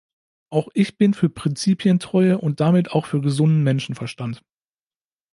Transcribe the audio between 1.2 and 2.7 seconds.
Prinzipientreue und